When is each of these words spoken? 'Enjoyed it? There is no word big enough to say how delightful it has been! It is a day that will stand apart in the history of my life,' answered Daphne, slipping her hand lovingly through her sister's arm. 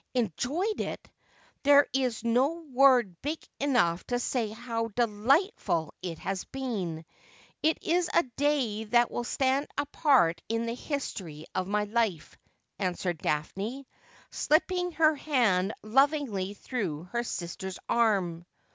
'Enjoyed 0.15 0.79
it? 0.81 1.11
There 1.61 1.85
is 1.93 2.23
no 2.23 2.53
word 2.73 3.21
big 3.21 3.37
enough 3.59 4.03
to 4.07 4.17
say 4.17 4.49
how 4.49 4.87
delightful 4.87 5.93
it 6.01 6.17
has 6.17 6.43
been! 6.45 7.05
It 7.61 7.83
is 7.83 8.09
a 8.11 8.23
day 8.35 8.85
that 8.85 9.11
will 9.11 9.23
stand 9.23 9.67
apart 9.77 10.41
in 10.49 10.65
the 10.65 10.73
history 10.73 11.45
of 11.53 11.67
my 11.67 11.83
life,' 11.83 12.35
answered 12.79 13.19
Daphne, 13.19 13.87
slipping 14.31 14.93
her 14.93 15.13
hand 15.13 15.71
lovingly 15.83 16.55
through 16.55 17.03
her 17.11 17.23
sister's 17.23 17.77
arm. 17.87 18.47